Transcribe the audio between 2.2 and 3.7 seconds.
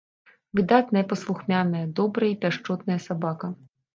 і пяшчотная сабака.